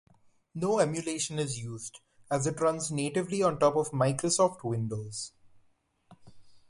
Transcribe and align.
No 0.55 0.79
emulation 0.79 1.37
is 1.37 1.59
used, 1.59 1.99
as 2.31 2.47
it 2.47 2.59
runs 2.59 2.89
natively 2.89 3.43
on 3.43 3.59
top 3.59 3.75
of 3.75 3.91
Microsoft 3.91 4.63
Windows. 4.63 5.31